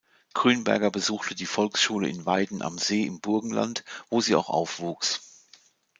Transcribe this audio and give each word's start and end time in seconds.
Grünberger 0.33 0.89
besuchte 0.89 1.35
die 1.35 1.45
Volksschule 1.45 2.09
in 2.09 2.25
Weiden 2.25 2.63
am 2.63 2.79
See 2.79 3.03
im 3.03 3.21
Burgenland, 3.21 3.83
wo 4.09 4.19
sie 4.19 4.33
auch 4.33 4.49
aufwuchs. 4.49 5.21